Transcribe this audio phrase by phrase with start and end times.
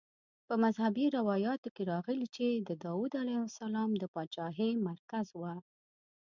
[0.47, 5.53] په مذهبي روایاتو کې راغلي چې د داود علیه السلام د پاچاهۍ مرکز وه.